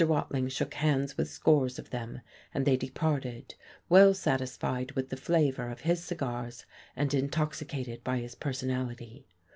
Watling 0.03 0.47
shook 0.49 0.73
hands 0.73 1.15
with 1.15 1.29
scores 1.29 1.77
of 1.77 1.91
them, 1.91 2.21
and 2.55 2.65
they 2.65 2.75
departed, 2.75 3.53
well 3.87 4.15
satisfied 4.15 4.93
with 4.93 5.09
the 5.09 5.15
flavour 5.15 5.69
of 5.69 5.81
his 5.81 6.03
cigars 6.03 6.65
and 6.95 7.13
intoxicated 7.13 8.03
by 8.03 8.17
his 8.17 8.33
personality. 8.33 9.27